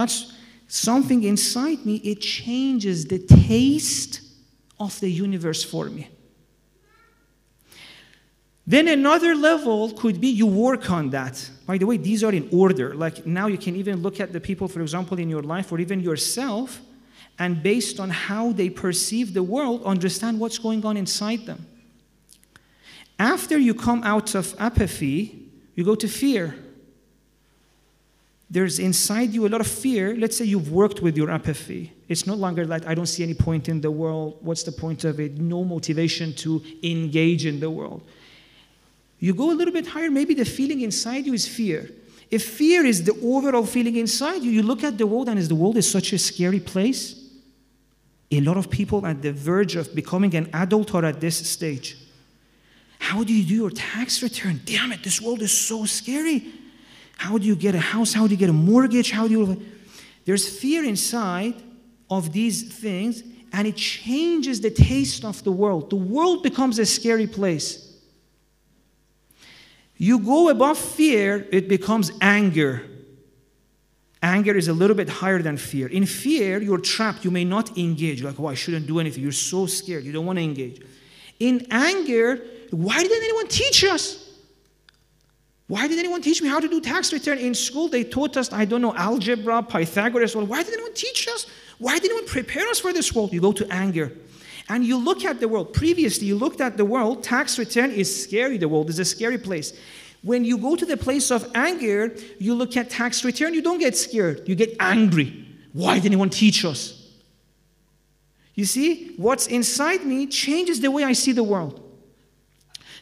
[0.00, 0.32] That's
[0.66, 4.22] something inside me, it changes the taste
[4.78, 6.08] of the universe for me.
[8.66, 11.50] Then another level could be you work on that.
[11.66, 12.94] By the way, these are in order.
[12.94, 15.78] Like now you can even look at the people, for example, in your life or
[15.80, 16.80] even yourself,
[17.38, 21.66] and based on how they perceive the world, understand what's going on inside them.
[23.18, 26.54] After you come out of apathy, you go to fear
[28.50, 30.16] there's inside you a lot of fear.
[30.16, 31.92] Let's say you've worked with your apathy.
[32.08, 34.38] It's no longer like, I don't see any point in the world.
[34.40, 35.38] What's the point of it?
[35.38, 38.02] No motivation to engage in the world.
[39.20, 41.90] You go a little bit higher, maybe the feeling inside you is fear.
[42.28, 45.48] If fear is the overall feeling inside you, you look at the world and is
[45.48, 47.16] the world is such a scary place.
[48.32, 51.98] A lot of people at the verge of becoming an adult are at this stage.
[52.98, 54.60] How do you do your tax return?
[54.64, 56.46] Damn it, this world is so scary.
[57.20, 58.14] How do you get a house?
[58.14, 59.10] How do you get a mortgage?
[59.10, 59.62] How do you.
[60.24, 61.54] There's fear inside
[62.08, 65.90] of these things, and it changes the taste of the world.
[65.90, 67.94] The world becomes a scary place.
[69.98, 72.86] You go above fear, it becomes anger.
[74.22, 75.88] Anger is a little bit higher than fear.
[75.88, 77.22] In fear, you're trapped.
[77.22, 78.22] You may not engage.
[78.22, 79.22] You're like, oh, I shouldn't do anything.
[79.22, 80.04] You're so scared.
[80.04, 80.80] You don't want to engage.
[81.38, 84.29] In anger, why didn't anyone teach us?
[85.70, 87.86] Why did anyone teach me how to do tax return in school?
[87.86, 90.34] They taught us, I don't know, algebra, Pythagoras.
[90.34, 91.46] Well, why did anyone teach us?
[91.78, 93.32] Why did anyone prepare us for this world?
[93.32, 94.10] You go to anger.
[94.68, 95.72] And you look at the world.
[95.72, 97.22] Previously, you looked at the world.
[97.22, 98.58] Tax return is scary.
[98.58, 99.72] The world is a scary place.
[100.22, 103.78] When you go to the place of anger, you look at tax return, you don't
[103.78, 104.48] get scared.
[104.48, 105.46] You get angry.
[105.72, 107.00] Why did anyone teach us?
[108.56, 111.89] You see, what's inside me changes the way I see the world.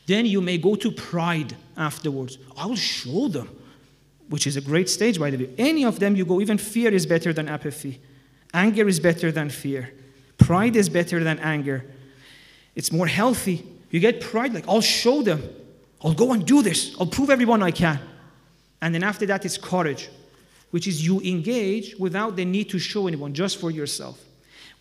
[0.08, 2.38] Then you may go to pride afterwards.
[2.56, 3.46] I will show them,
[4.30, 5.50] which is a great stage, by the way.
[5.58, 8.00] Any of them you go, even fear is better than apathy.
[8.54, 9.92] Anger is better than fear.
[10.38, 11.84] Pride is better than anger.
[12.74, 13.62] It's more healthy.
[13.90, 15.42] You get pride, like, I'll show them.
[16.02, 16.96] I'll go and do this.
[16.98, 18.00] I'll prove everyone I can.
[18.80, 20.08] And then after that, it's courage,
[20.70, 24.18] which is you engage without the need to show anyone, just for yourself.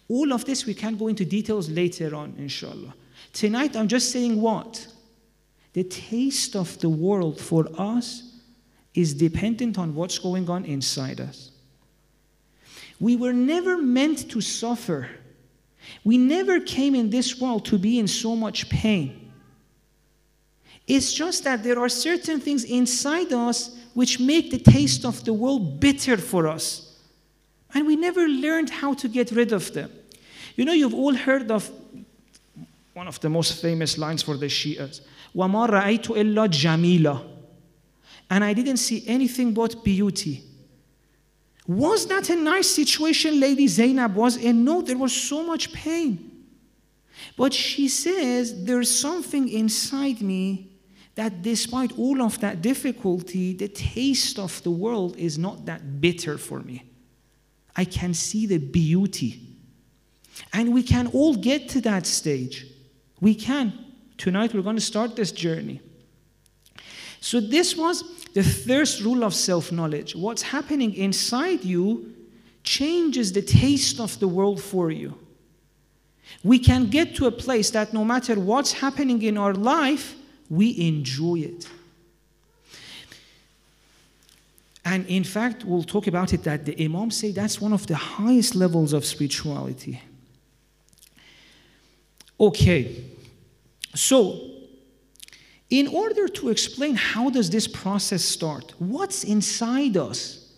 [0.07, 2.93] All of this we can go into details later on, inshallah.
[3.33, 4.87] Tonight, I'm just saying what?
[5.77, 8.23] The taste of the world for us
[8.95, 11.51] is dependent on what's going on inside us.
[12.99, 15.07] We were never meant to suffer.
[16.03, 19.31] We never came in this world to be in so much pain.
[20.87, 25.33] It's just that there are certain things inside us which make the taste of the
[25.33, 26.97] world bitter for us.
[27.75, 29.91] And we never learned how to get rid of them.
[30.55, 31.69] You know, you've all heard of
[32.95, 35.01] one of the most famous lines for the Shias.
[35.36, 37.28] وَمَا رَأَيْتُ إِلَّا جَمِيلًا
[38.30, 40.44] And I didn't see anything but beauty.
[41.66, 44.64] Was that a nice situation Lady Zainab was in?
[44.64, 46.44] No, there was so much pain.
[47.36, 50.72] But she says, There's something inside me
[51.14, 56.38] that despite all of that difficulty, the taste of the world is not that bitter
[56.38, 56.84] for me.
[57.76, 59.48] I can see the beauty.
[60.52, 62.66] And we can all get to that stage.
[63.20, 63.85] We can.
[64.17, 65.81] Tonight we're going to start this journey.
[67.19, 68.03] So, this was
[68.33, 70.15] the first rule of self knowledge.
[70.15, 72.13] What's happening inside you
[72.63, 75.17] changes the taste of the world for you.
[76.43, 80.15] We can get to a place that no matter what's happening in our life,
[80.49, 81.67] we enjoy it.
[84.85, 87.95] And in fact, we'll talk about it that the Imams say that's one of the
[87.95, 90.01] highest levels of spirituality.
[92.39, 93.03] Okay,
[93.97, 94.51] so
[95.69, 100.53] in order to explain how does this process start, what's inside us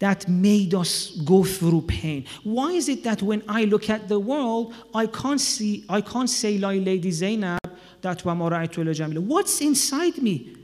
[0.00, 2.26] that made us go through pain?
[2.42, 6.28] Why is it that when I look at the world, I can't see, I can't
[6.28, 7.60] say like Lady Zainab
[8.02, 10.56] that What's inside me?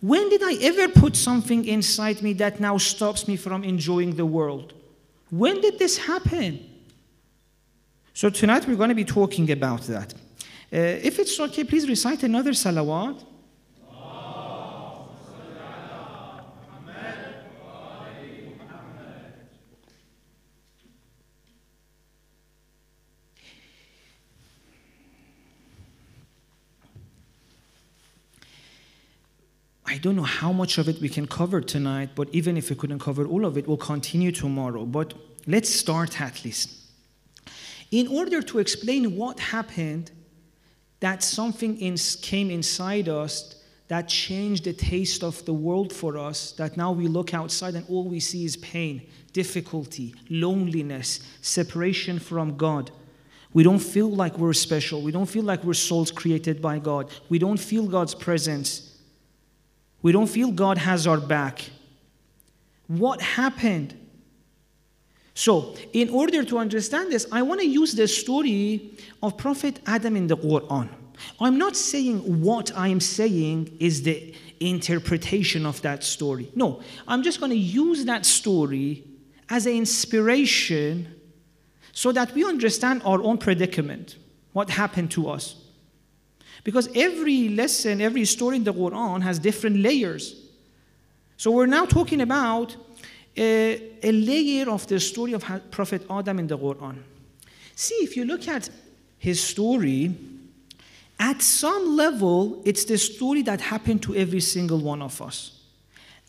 [0.00, 4.26] When did I ever put something inside me that now stops me from enjoying the
[4.26, 4.74] world?
[5.30, 6.68] When did this happen?
[8.14, 10.12] So tonight we're going to be talking about that.
[10.72, 13.22] Uh, if it's okay, please recite another salawat.
[29.84, 32.76] I don't know how much of it we can cover tonight, but even if we
[32.76, 34.86] couldn't cover all of it, we'll continue tomorrow.
[34.86, 35.12] But
[35.46, 36.70] let's start at least.
[37.90, 40.10] In order to explain what happened,
[41.02, 43.56] that something in, came inside us
[43.88, 47.84] that changed the taste of the world for us, that now we look outside and
[47.88, 52.92] all we see is pain, difficulty, loneliness, separation from God.
[53.52, 55.02] We don't feel like we're special.
[55.02, 57.10] We don't feel like we're souls created by God.
[57.28, 58.96] We don't feel God's presence.
[60.02, 61.68] We don't feel God has our back.
[62.86, 63.98] What happened?
[65.34, 70.16] So, in order to understand this, I want to use the story of Prophet Adam
[70.16, 70.88] in the Quran.
[71.40, 76.50] I'm not saying what I am saying is the interpretation of that story.
[76.54, 79.04] No, I'm just going to use that story
[79.48, 81.14] as an inspiration
[81.92, 84.16] so that we understand our own predicament,
[84.52, 85.56] what happened to us.
[86.64, 90.48] Because every lesson, every story in the Quran has different layers.
[91.36, 92.76] So we're now talking about
[93.37, 96.97] a, a layer of the story of Prophet Adam in the Quran.
[97.75, 98.69] See, if you look at
[99.19, 100.15] his story,
[101.19, 105.53] at some level, it's the story that happened to every single one of us.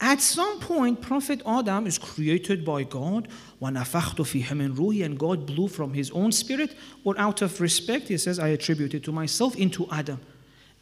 [0.01, 3.28] At some point, Prophet Adam is created by God,
[3.61, 8.95] and God blew from his own spirit, or out of respect, he says, I attribute
[8.95, 10.20] it to myself into Adam.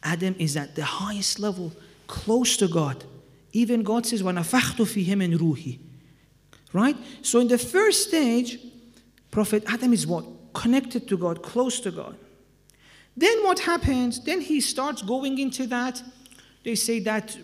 [0.03, 1.71] Adam is at the highest level,
[2.05, 3.03] close to God.
[3.53, 5.79] Even God says, وَنَفَخْتُ فِيهِ مِنْ رُوحِي
[6.72, 6.96] Right?
[7.22, 8.58] So in the first stage,
[9.30, 10.24] Prophet Adam is what?
[10.54, 12.16] Connected to God, close to God.
[13.16, 14.22] Then what happens?
[14.24, 16.02] Then he starts going into that,
[16.64, 17.36] they say that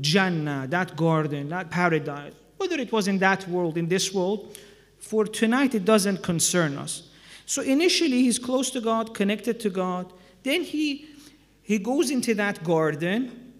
[0.00, 4.56] Jannah, that garden, that paradise, whether it was in that world, in this world,
[4.98, 7.08] for tonight it doesn't concern us.
[7.46, 10.12] So initially he's close to God, connected to God.
[10.42, 11.08] Then he,
[11.62, 13.54] he goes into that garden.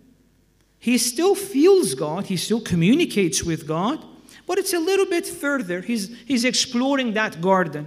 [0.78, 4.04] He still feels God, he still communicates with God,
[4.48, 5.82] but it's a little bit further.
[5.82, 7.86] He's, he's exploring that garden,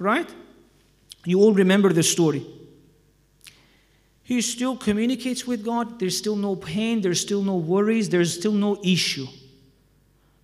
[0.00, 0.28] right?
[1.24, 2.44] You all remember the story.
[4.24, 6.00] He still communicates with God.
[6.00, 7.00] There's still no pain.
[7.00, 8.08] There's still no worries.
[8.08, 9.28] There's still no issue.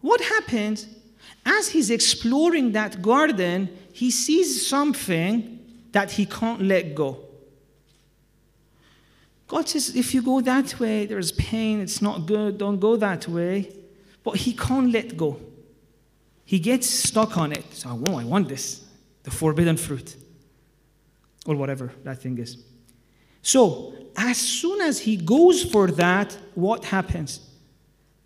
[0.00, 0.86] What happens
[1.44, 3.68] as he's exploring that garden?
[3.92, 5.58] He sees something
[5.90, 7.18] that he can't let go.
[9.48, 13.26] God says, if you go that way, there's pain, it's not good, don't go that
[13.26, 13.81] way.
[14.22, 15.40] But he can't let go.
[16.44, 17.64] He gets stuck on it.
[17.74, 18.84] So, oh, I want this,
[19.22, 20.16] the forbidden fruit,
[21.46, 22.62] or whatever that thing is.
[23.42, 27.40] So, as soon as he goes for that, what happens?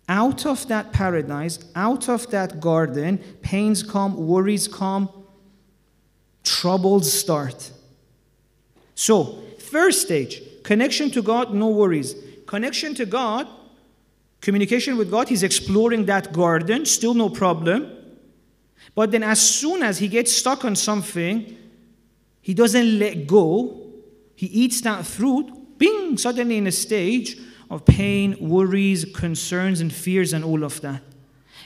[0.09, 5.09] Out of that paradise, out of that garden, pains come, worries come,
[6.43, 7.71] troubles start.
[8.95, 12.15] So, first stage, connection to God, no worries.
[12.45, 13.47] Connection to God,
[14.41, 17.91] communication with God, he's exploring that garden, still no problem.
[18.95, 21.57] But then, as soon as he gets stuck on something,
[22.41, 23.87] he doesn't let go
[24.37, 27.39] he eats that fruit, bing, suddenly in a stage
[27.71, 31.01] of pain, worries, concerns, and fears, and all of that.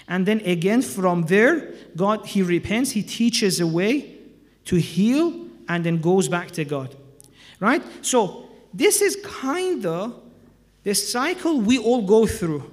[0.07, 4.15] And then again, from there, God, He repents, He teaches a way
[4.65, 6.95] to heal, and then goes back to God.
[7.59, 7.84] Right?
[8.01, 10.17] So, this is kind of
[10.84, 12.72] the cycle we all go through.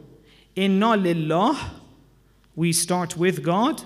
[0.57, 1.57] Inna lillah,
[2.57, 3.83] we start with God,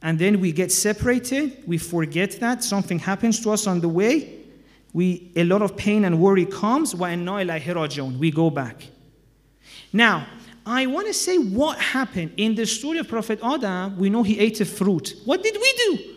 [0.00, 4.40] and then we get separated, we forget that, something happens to us on the way,
[4.92, 8.86] we, a lot of pain and worry comes, we go back.
[9.92, 10.26] Now,
[10.64, 12.32] I want to say what happened.
[12.36, 15.14] In the story of Prophet Adam, we know he ate a fruit.
[15.24, 16.14] What did we do?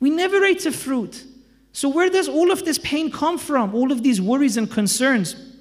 [0.00, 1.24] We never ate a fruit.
[1.72, 3.74] So, where does all of this pain come from?
[3.74, 5.53] All of these worries and concerns?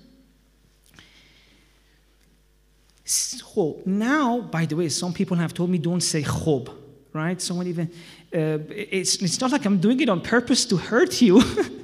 [3.06, 6.74] So, now, by the way, some people have told me don't say khob,
[7.12, 7.42] right?
[7.42, 7.92] Someone even,
[8.34, 11.42] uh, it's, it's not like I'm doing it on purpose to hurt you.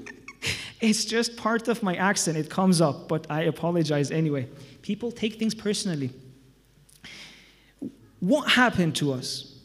[0.81, 2.37] It's just part of my accent.
[2.37, 4.47] It comes up, but I apologize anyway.
[4.81, 6.11] People take things personally.
[8.19, 9.57] What happened to us?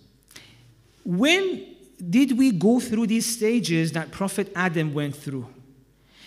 [1.05, 1.67] When
[2.11, 5.47] did we go through these stages that Prophet Adam went through?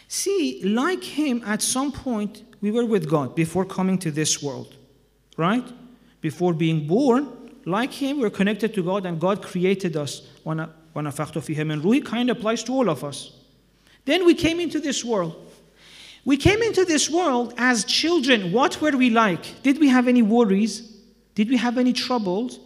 [0.08, 4.77] See, like him, at some point, we were with God before coming to this world,
[5.38, 5.66] right?
[6.20, 7.30] Before being born,
[7.66, 10.24] like him, we're connected to God, and God created us.
[10.46, 13.32] And Ruhi kind of applies to all of us.
[14.06, 15.36] Then we came into this world.
[16.26, 18.52] We came into this world as children.
[18.52, 19.62] What were we like?
[19.64, 20.98] Did we have any worries?
[21.36, 22.60] Did we have any troubles?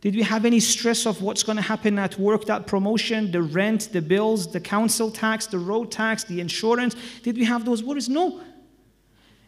[0.00, 3.42] Did we have any stress of what's going to happen at work, that promotion, the
[3.42, 6.94] rent, the bills, the council tax, the road tax, the insurance?
[7.22, 8.08] Did we have those worries?
[8.08, 8.40] No.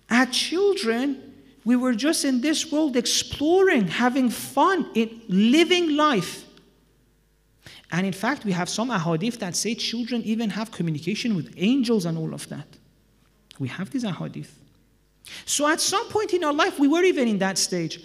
[0.08, 1.34] As children,
[1.66, 6.44] we were just in this world exploring, having fun, in living life.
[7.90, 12.04] And in fact, we have some ahadith that say children even have communication with angels
[12.04, 12.68] and all of that.
[13.58, 14.50] We have these ahadith.
[15.44, 18.00] So at some point in our life, we were even in that stage.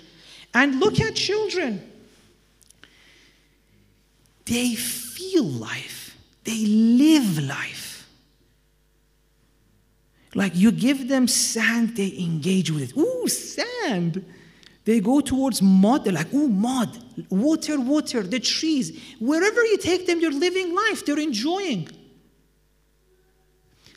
[0.56, 1.88] And look at children.
[4.46, 7.81] They feel life, they live life.
[10.34, 12.98] Like you give them sand, they engage with it.
[12.98, 14.26] Ooh, sand.
[14.86, 16.06] They go towards mud.
[16.06, 16.98] They're like, oh, mud,
[17.30, 19.00] water, water, the trees.
[19.20, 21.88] Wherever you take them, they're living life, they're enjoying.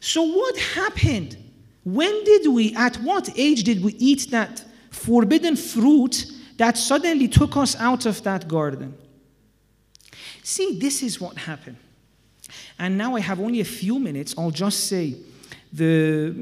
[0.01, 1.39] So, what happened?
[1.85, 6.27] When did we, at what age did we eat that forbidden fruit
[6.57, 8.95] that suddenly took us out of that garden?
[10.43, 11.77] See, this is what happened.
[12.79, 14.35] And now I have only a few minutes.
[14.37, 15.17] I'll just say
[15.75, 16.35] the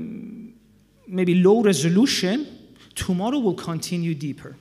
[1.07, 2.47] maybe low resolution,
[2.95, 4.57] tomorrow will continue deeper.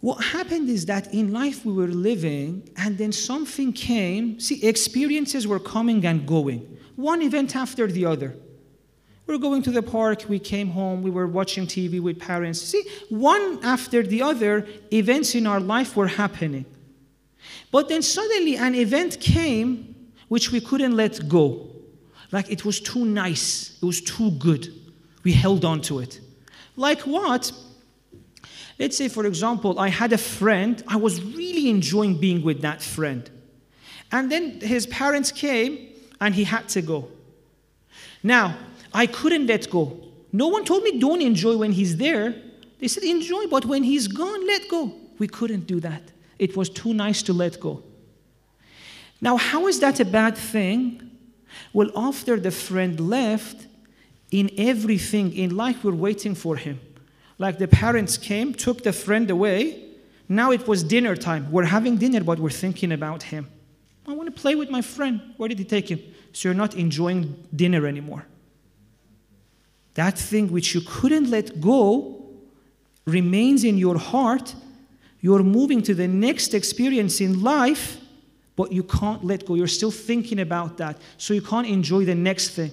[0.00, 4.40] What happened is that in life we were living, and then something came.
[4.40, 8.34] See, experiences were coming and going, one event after the other.
[9.26, 12.60] We were going to the park, we came home, we were watching TV with parents.
[12.60, 16.64] See, one after the other, events in our life were happening.
[17.70, 21.71] But then suddenly an event came which we couldn't let go.
[22.32, 24.72] Like it was too nice, it was too good.
[25.22, 26.20] We held on to it.
[26.76, 27.52] Like what?
[28.78, 32.82] Let's say, for example, I had a friend, I was really enjoying being with that
[32.82, 33.30] friend.
[34.10, 35.88] And then his parents came
[36.20, 37.08] and he had to go.
[38.22, 38.56] Now,
[38.92, 40.00] I couldn't let go.
[40.32, 42.34] No one told me don't enjoy when he's there.
[42.78, 44.92] They said enjoy, but when he's gone, let go.
[45.18, 46.02] We couldn't do that.
[46.38, 47.82] It was too nice to let go.
[49.20, 51.11] Now, how is that a bad thing?
[51.72, 53.66] Well, after the friend left,
[54.32, 56.80] in everything in life, we're waiting for him.
[57.38, 59.84] Like the parents came, took the friend away.
[60.28, 61.52] Now it was dinner time.
[61.52, 63.48] We're having dinner, but we're thinking about him.
[64.08, 65.20] I want to play with my friend.
[65.36, 66.00] Where did he take him?
[66.32, 68.26] So you're not enjoying dinner anymore.
[69.94, 72.24] That thing which you couldn't let go
[73.06, 74.54] remains in your heart.
[75.20, 77.98] You're moving to the next experience in life,
[78.56, 79.54] but you can't let go.
[79.54, 82.70] You're still thinking about that, so you can't enjoy the next thing.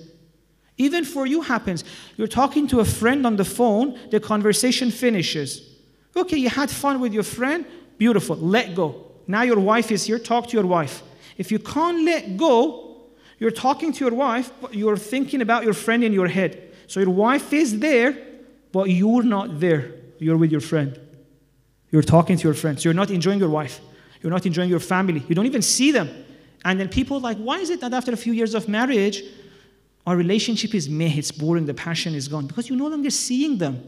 [0.78, 1.84] Even for you happens.
[2.16, 5.78] You're talking to a friend on the phone, the conversation finishes.
[6.16, 7.66] Okay, you had fun with your friend,
[7.98, 9.06] beautiful, let go.
[9.28, 11.04] Now your wife is here, talk to your wife.
[11.38, 12.98] If you can't let go,
[13.40, 16.74] you're talking to your wife, but you're thinking about your friend in your head.
[16.88, 18.18] So your wife is there,
[18.72, 19.94] but you're not there.
[20.18, 21.00] You're with your friend.
[21.92, 22.80] You're talking to your friend.
[22.80, 23.80] So you're not enjoying your wife.
[24.22, 25.24] You're not enjoying your family.
[25.28, 26.10] You don't even see them.
[26.66, 29.24] And then people like, why is it that after a few years of marriage,
[30.06, 33.58] our relationship is meh, it's boring, the passion is gone because you're no longer seeing
[33.58, 33.84] them.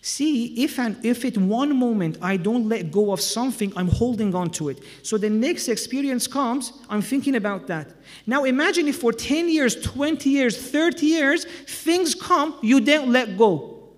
[0.00, 4.34] See, if and if at one moment I don't let go of something, I'm holding
[4.34, 4.82] on to it.
[5.02, 7.88] So the next experience comes, I'm thinking about that.
[8.26, 13.36] Now imagine if for 10 years, 20 years, 30 years, things come, you don't let
[13.36, 13.90] go.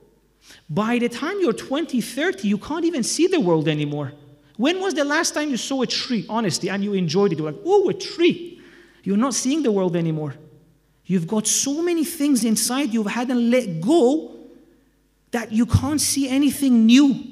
[0.69, 4.13] By the time you're 20, 30, you can't even see the world anymore.
[4.61, 7.39] When was the last time you saw a tree, honestly, and you enjoyed it?
[7.39, 8.61] You're like, oh, a tree.
[9.03, 10.35] You're not seeing the world anymore.
[11.07, 14.37] You've got so many things inside you hadn't let go
[15.31, 17.25] that you can't see anything new.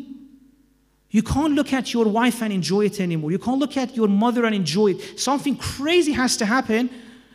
[1.11, 3.31] You can't look at your wife and enjoy it anymore.
[3.31, 5.21] You can't look at your mother and enjoy it.
[5.21, 6.89] Something crazy has to happen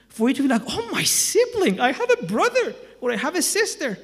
[0.10, 3.36] for you to be like, oh, my sibling, I have a brother or I have
[3.36, 4.00] a sister.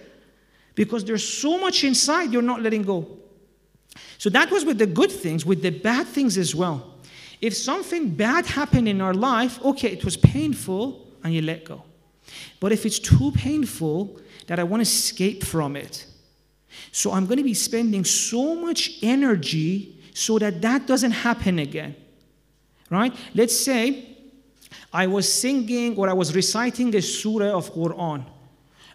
[0.76, 3.18] Because there's so much inside you're not letting go.
[4.20, 6.94] So that was with the good things, with the bad things as well.
[7.42, 11.84] If something bad happened in our life, okay, it was painful, and you let go.
[12.60, 16.06] But if it's too painful that I want to escape from it,
[16.92, 21.96] so I'm going to be spending so much energy so that that doesn't happen again.
[22.90, 23.16] Right?
[23.34, 24.18] Let's say
[24.92, 28.26] I was singing or I was reciting a surah of Quran,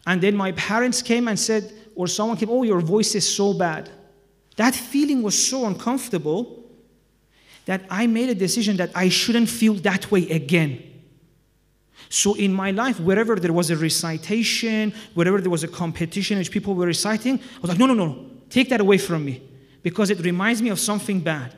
[0.07, 3.55] and then my parents came and said, or someone came, Oh, your voice is so
[3.55, 3.89] bad.
[4.57, 6.65] That feeling was so uncomfortable
[7.67, 10.83] that I made a decision that I shouldn't feel that way again.
[12.09, 16.51] So in my life, wherever there was a recitation, wherever there was a competition which
[16.51, 19.43] people were reciting, I was like, no, no, no, take that away from me
[19.83, 21.55] because it reminds me of something bad.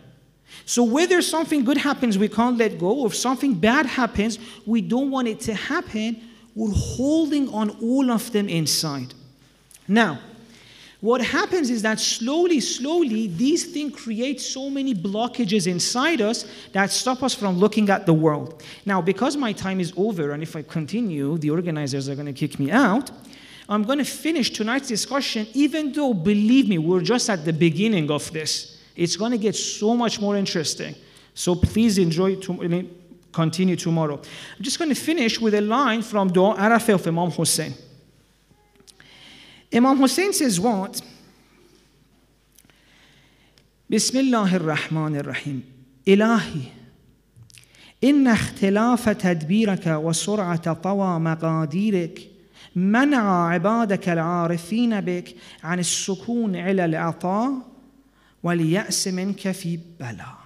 [0.64, 4.80] So whether something good happens, we can't let go, or if something bad happens, we
[4.80, 6.20] don't want it to happen,
[6.54, 9.12] we're holding on all of them inside.
[9.86, 10.20] Now,
[11.00, 16.90] what happens is that slowly, slowly, these things create so many blockages inside us that
[16.90, 18.62] stop us from looking at the world.
[18.86, 22.32] Now, because my time is over, and if I continue, the organizers are going to
[22.32, 23.10] kick me out,
[23.68, 28.10] I'm going to finish tonight's discussion, even though, believe me, we're just at the beginning
[28.10, 28.78] of this.
[28.94, 30.94] It's going to get so much more interesting.
[31.34, 32.88] So please enjoy, to,
[33.32, 34.16] continue tomorrow.
[34.16, 37.74] I'm just going to finish with a line from Dua Arafah of Imam Hussein.
[39.73, 41.01] Imam Hussein says what?
[43.89, 45.63] بسم الله الرحمن الرحيم
[46.07, 46.61] إلهي
[48.03, 52.27] إن اختلاف تدبيرك وسرعة طوى مقاديرك
[52.75, 57.51] منع عبادك العارفين بك عن السكون إلى العطاء
[58.43, 60.37] واليأس منك في بلاء.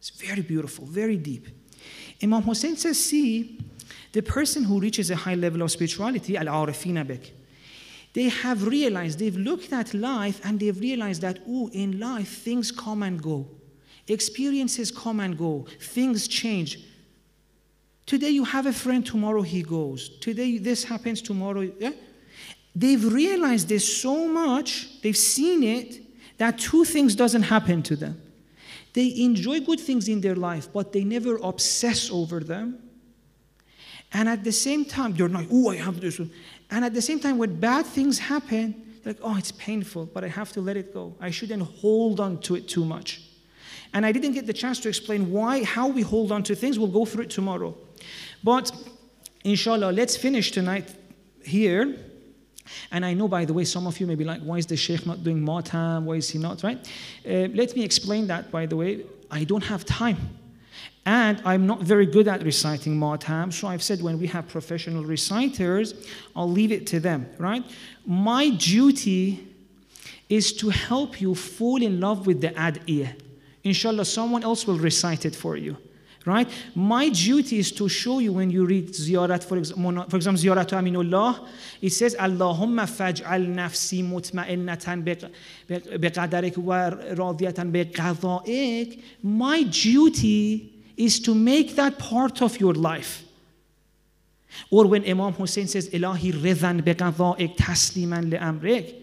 [0.00, 1.48] It's very beautiful, very deep.
[2.22, 3.58] Imam Hussein says, see,
[4.12, 7.32] the person who reaches a high level of spirituality, al-arifina bik,
[8.17, 12.71] they have realized, they've looked at life and they've realized that, oh, in life, things
[12.71, 13.47] come and go.
[14.07, 15.67] Experiences come and go.
[15.79, 16.79] Things change.
[18.07, 20.17] Today you have a friend, tomorrow he goes.
[20.17, 21.71] Today this happens, tomorrow.
[21.77, 21.91] Yeah?
[22.75, 26.01] They've realized this so much, they've seen it,
[26.39, 28.19] that two things doesn't happen to them.
[28.93, 32.79] They enjoy good things in their life, but they never obsess over them.
[34.11, 36.19] And at the same time, they're like, oh, I have this.
[36.69, 40.27] And at the same time, when bad things happen, like, oh, it's painful, but I
[40.27, 41.15] have to let it go.
[41.21, 43.21] I shouldn't hold on to it too much.
[43.93, 46.77] And I didn't get the chance to explain why, how we hold on to things.
[46.77, 47.75] We'll go through it tomorrow.
[48.43, 48.71] But
[49.45, 50.93] inshallah, let's finish tonight
[51.43, 51.95] here.
[52.91, 54.75] And I know, by the way, some of you may be like, why is the
[54.75, 56.05] Sheikh not doing matam?
[56.05, 56.85] Why is he not, right?
[57.25, 59.05] Uh, let me explain that, by the way.
[59.31, 60.17] I don't have time.
[61.07, 65.05] And I'm not very good at reciting matam, so I've said when we have professional
[65.05, 65.93] reciters,
[66.35, 67.63] I'll leave it to them, right?
[68.05, 69.47] My duty
[70.27, 73.13] is to help you fall in love with the ad'iyah.
[73.63, 75.77] Inshallah, someone else will recite it for you
[76.25, 76.49] right?
[76.75, 80.71] My duty is to show you when you read ziyarat, for example, for example ziyarat
[80.73, 81.47] aminullah,
[81.81, 85.05] it says, Allahumma faj'al nafsi mutma'innatan
[85.69, 89.01] biqadarik wa radiyatan biqada'ik.
[89.23, 93.23] My duty is to make that part of your life.
[94.71, 98.95] Or when Imam Hussein says, Ilahi ridhan biqada'ik tasliman li'amrik.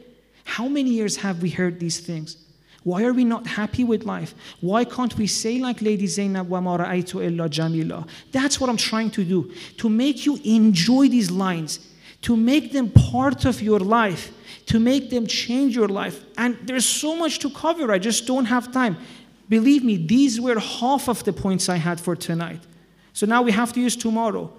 [0.44, 2.36] How many years have we heard these things?
[2.82, 4.34] Why are we not happy with life?
[4.60, 8.06] Why can't we say like Lady Zainab wa ma illa jamila?
[8.30, 9.50] That's what I'm trying to do.
[9.78, 11.78] To make you enjoy these lines,
[12.22, 14.32] to make them part of your life,
[14.66, 16.24] to make them change your life.
[16.36, 17.90] And there's so much to cover.
[17.90, 18.98] I just don't have time.
[19.48, 22.60] Believe me, these were half of the points I had for tonight.
[23.12, 24.52] So now we have to use tomorrow.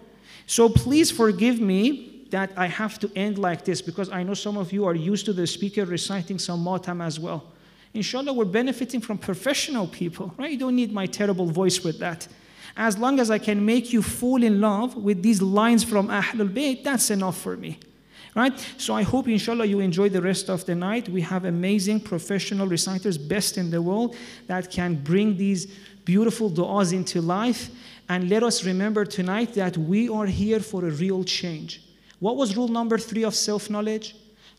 [0.48, 4.58] So please forgive me that I have to end like this because I know some
[4.58, 7.52] of you are used to the speaker reciting some matam as well.
[7.94, 10.52] Inshallah, we're benefiting from professional people, right?
[10.52, 12.28] You don't need my terrible voice with that.
[12.76, 16.50] As long as I can make you fall in love with these lines from Ahlul
[16.54, 17.80] Bayt, that's enough for me.
[18.36, 18.60] Right?
[18.78, 21.08] So I hope, inshallah, you enjoy the rest of the night.
[21.08, 24.18] We have amazing professional reciters, best in the world,
[24.48, 25.68] that can bring these
[26.04, 27.70] beautiful du'as into life.
[28.10, 31.82] And let us remember tonight that we are here for a real change.
[32.20, 34.16] What was rule number three of self knowledge?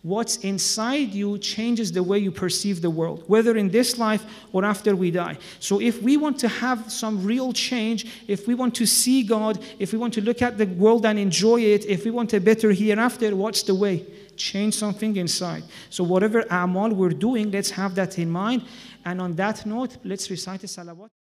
[0.06, 4.64] What's inside you changes the way you perceive the world, whether in this life or
[4.64, 5.36] after we die.
[5.58, 9.58] So, if we want to have some real change, if we want to see God,
[9.80, 12.40] if we want to look at the world and enjoy it, if we want a
[12.40, 14.06] better hereafter, what's the way?
[14.36, 15.64] Change something inside.
[15.90, 18.62] So, whatever amal we're doing, let's have that in mind.
[19.04, 21.15] And on that note, let's recite the salawat.